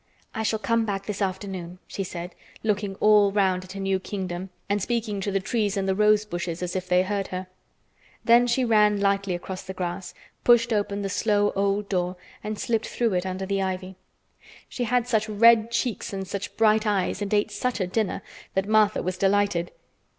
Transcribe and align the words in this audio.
"I 0.33 0.41
shall 0.41 0.57
come 0.57 0.83
back 0.83 1.05
this 1.05 1.21
afternoon," 1.21 1.77
she 1.85 2.03
said, 2.03 2.33
looking 2.63 2.95
all 2.95 3.31
round 3.31 3.63
at 3.63 3.73
her 3.73 3.79
new 3.79 3.99
kingdom, 3.99 4.49
and 4.67 4.81
speaking 4.81 5.21
to 5.21 5.31
the 5.31 5.39
trees 5.39 5.77
and 5.77 5.87
the 5.87 5.93
rose 5.93 6.25
bushes 6.25 6.63
as 6.63 6.75
if 6.75 6.87
they 6.87 7.03
heard 7.03 7.27
her. 7.27 7.45
Then 8.25 8.47
she 8.47 8.65
ran 8.65 8.99
lightly 8.99 9.35
across 9.35 9.61
the 9.61 9.75
grass, 9.75 10.15
pushed 10.43 10.73
open 10.73 11.03
the 11.03 11.09
slow 11.09 11.51
old 11.51 11.87
door 11.87 12.15
and 12.43 12.57
slipped 12.57 12.87
through 12.87 13.13
it 13.13 13.27
under 13.27 13.45
the 13.45 13.61
ivy. 13.61 13.95
She 14.67 14.85
had 14.85 15.07
such 15.07 15.29
red 15.29 15.69
cheeks 15.69 16.11
and 16.13 16.27
such 16.27 16.57
bright 16.57 16.87
eyes 16.87 17.21
and 17.21 17.31
ate 17.31 17.51
such 17.51 17.79
a 17.79 17.85
dinner 17.85 18.23
that 18.55 18.67
Martha 18.67 19.03
was 19.03 19.19
delighted. 19.19 19.69